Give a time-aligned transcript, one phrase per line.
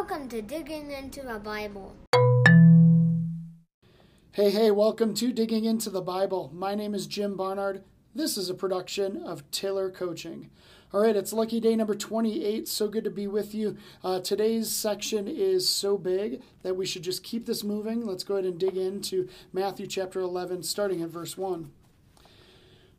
[0.00, 1.94] Welcome to Digging into the Bible.
[4.32, 6.50] Hey, hey, welcome to Digging into the Bible.
[6.54, 7.84] My name is Jim Barnard.
[8.14, 10.48] This is a production of Tiller Coaching.
[10.94, 12.66] All right, it's lucky day number 28.
[12.66, 13.76] So good to be with you.
[14.02, 18.06] Uh, today's section is so big that we should just keep this moving.
[18.06, 21.70] Let's go ahead and dig into Matthew chapter 11, starting at verse 1.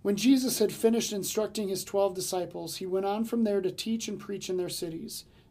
[0.03, 4.07] When Jesus had finished instructing his twelve disciples, he went on from there to teach
[4.07, 5.25] and preach in their cities.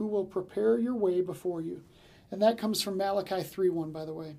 [0.00, 1.82] who will prepare your way before you.
[2.30, 4.36] And that comes from Malachi 3 1, by the way.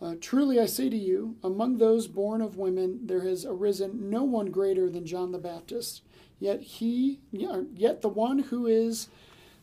[0.00, 4.24] Uh, Truly I say to you, among those born of women, there has arisen no
[4.24, 6.00] one greater than John the Baptist.
[6.40, 9.08] Yet he, yet the one who is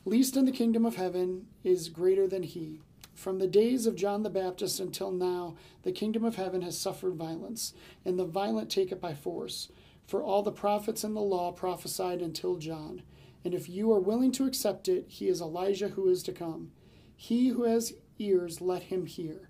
[0.06, 2.80] least in the kingdom of heaven is greater than he.
[3.16, 7.16] From the days of John the Baptist until now, the kingdom of heaven has suffered
[7.16, 7.74] violence,
[8.06, 9.70] and the violent take it by force.
[10.06, 13.02] For all the prophets and the law prophesied until John.
[13.44, 16.72] And if you are willing to accept it, he is Elijah who is to come.
[17.16, 19.50] He who has ears, let him hear.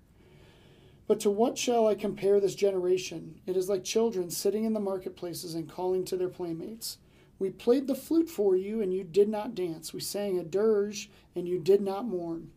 [1.06, 3.40] But to what shall I compare this generation?
[3.46, 6.98] It is like children sitting in the marketplaces and calling to their playmates.
[7.38, 9.92] We played the flute for you, and you did not dance.
[9.92, 12.50] We sang a dirge, and you did not mourn.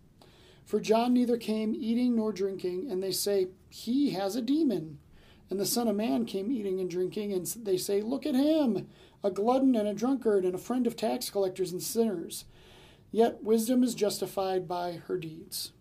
[0.63, 5.00] For John neither came eating nor drinking, and they say, He has a demon.
[5.50, 8.88] And the Son of Man came eating and drinking, and they say, Look at him,
[9.23, 12.45] a glutton and a drunkard, and a friend of tax collectors and sinners.
[13.11, 15.72] Yet wisdom is justified by her deeds.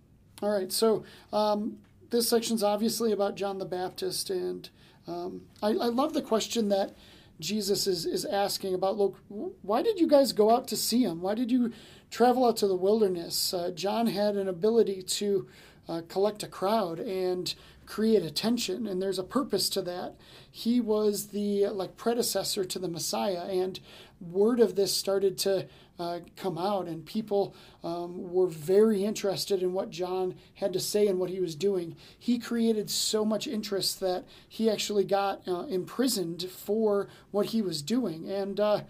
[0.43, 1.79] All right, so um,
[2.11, 4.69] this section's obviously about John the Baptist, and
[5.07, 6.95] um, I, I love the question that
[7.41, 11.21] Jesus is, is asking about look, why did you guys go out to see him?
[11.21, 11.73] Why did you
[12.11, 13.53] travel out to the wilderness?
[13.53, 15.49] Uh, John had an ability to
[15.89, 17.55] uh, collect a crowd and
[17.87, 20.15] create attention, and there's a purpose to that.
[20.51, 23.81] He was the like predecessor to the Messiah, and
[24.21, 25.67] word of this started to
[25.99, 31.07] uh, come out, and people um, were very interested in what John had to say
[31.07, 31.97] and what he was doing.
[32.19, 37.81] He created so much interest that he actually got uh, imprisoned for what he was
[37.81, 38.29] doing.
[38.29, 38.81] And uh,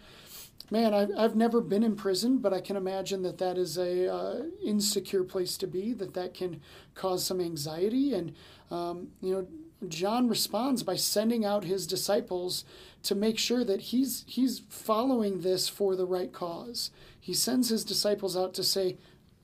[0.70, 4.12] man, I've, I've never been in prison, but I can imagine that that is a
[4.12, 5.92] uh, insecure place to be.
[5.92, 6.60] That that can
[6.94, 8.34] cause some anxiety, and
[8.70, 9.46] um, you know
[9.88, 12.64] John responds by sending out his disciples
[13.02, 16.90] to make sure that he's he's following this for the right cause.
[17.20, 18.96] He sends his disciples out to say,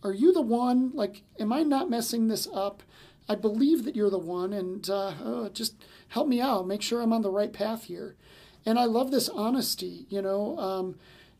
[0.02, 0.92] "Are you the one?
[0.94, 2.82] Like, am I not messing this up?
[3.28, 5.74] I believe that you're the one, and uh, uh, just
[6.08, 6.66] help me out.
[6.66, 8.16] Make sure I'm on the right path here."
[8.66, 10.06] And I love this honesty.
[10.08, 10.96] You know, um,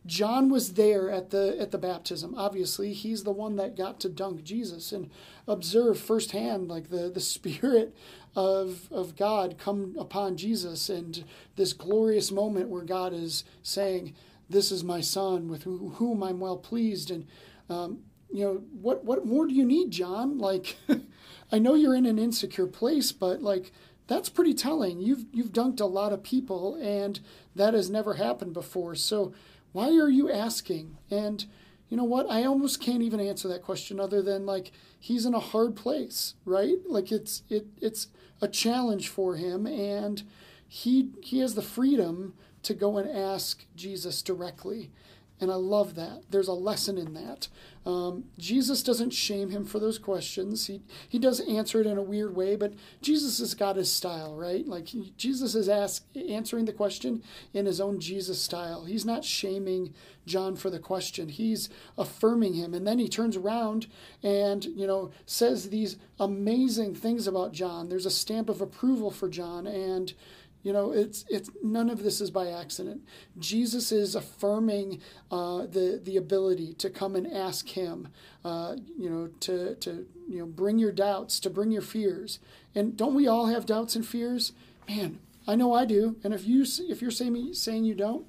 [0.06, 2.34] John was there at the at the baptism.
[2.36, 5.10] Obviously, he's the one that got to dunk Jesus and
[5.46, 7.94] observe firsthand like the the spirit
[8.34, 11.24] of of God come upon Jesus and
[11.56, 14.14] this glorious moment where God is saying,
[14.48, 17.26] "This is my son with whom I'm well pleased." And
[17.68, 18.00] um,
[18.32, 20.38] you know what what more do you need, John?
[20.38, 20.76] Like,
[21.52, 23.70] I know you're in an insecure place, but like
[24.10, 25.00] that's pretty telling.
[25.00, 27.20] You've you've dunked a lot of people, and
[27.54, 28.96] that has never happened before.
[28.96, 29.32] So
[29.70, 30.98] why are you asking?
[31.12, 31.46] And
[31.88, 32.28] you know what?
[32.28, 36.34] I almost can't even answer that question other than like he's in a hard place,
[36.44, 36.78] right?
[36.88, 38.08] Like it's it it's
[38.42, 40.24] a challenge for him and
[40.66, 42.34] he he has the freedom
[42.64, 44.90] to go and ask Jesus directly.
[45.40, 46.24] And I love that.
[46.30, 47.48] There's a lesson in that.
[47.86, 50.66] Um, Jesus doesn't shame him for those questions.
[50.66, 54.36] He he does answer it in a weird way, but Jesus has got his style,
[54.36, 54.66] right?
[54.66, 57.22] Like he, Jesus is ask, answering the question
[57.54, 58.84] in his own Jesus style.
[58.84, 59.94] He's not shaming
[60.26, 61.30] John for the question.
[61.30, 63.86] He's affirming him, and then he turns around
[64.22, 67.88] and you know says these amazing things about John.
[67.88, 70.12] There's a stamp of approval for John, and
[70.62, 73.02] You know, it's it's none of this is by accident.
[73.38, 78.08] Jesus is affirming uh, the the ability to come and ask Him.
[78.44, 82.40] Uh, you know, to to you know bring your doubts, to bring your fears.
[82.74, 84.52] And don't we all have doubts and fears?
[84.88, 86.16] Man, I know I do.
[86.22, 88.26] And if you if you're saying saying you don't,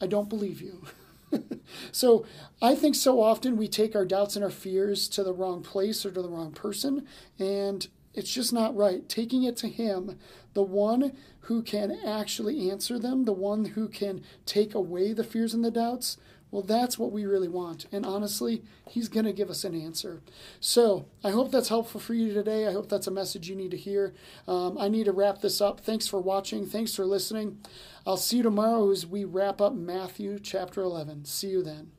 [0.00, 0.82] I don't believe you.
[1.92, 2.24] so
[2.62, 6.06] I think so often we take our doubts and our fears to the wrong place
[6.06, 7.06] or to the wrong person,
[7.38, 9.08] and it's just not right.
[9.08, 10.18] Taking it to Him,
[10.54, 15.54] the one who can actually answer them, the one who can take away the fears
[15.54, 16.16] and the doubts,
[16.50, 17.86] well, that's what we really want.
[17.92, 20.22] And honestly, He's going to give us an answer.
[20.60, 22.66] So I hope that's helpful for you today.
[22.66, 24.14] I hope that's a message you need to hear.
[24.48, 25.80] Um, I need to wrap this up.
[25.80, 26.66] Thanks for watching.
[26.66, 27.58] Thanks for listening.
[28.06, 31.24] I'll see you tomorrow as we wrap up Matthew chapter 11.
[31.26, 31.95] See you then.